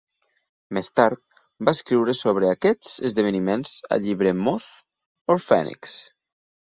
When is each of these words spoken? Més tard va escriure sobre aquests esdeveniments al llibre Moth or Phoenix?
Més 0.75 0.87
tard 0.99 1.19
va 1.67 1.73
escriure 1.77 2.15
sobre 2.19 2.49
aquests 2.53 2.95
esdeveniments 3.09 3.75
al 3.97 4.01
llibre 4.07 4.31
Moth 4.39 4.71
or 5.35 5.43
Phoenix? 5.49 5.93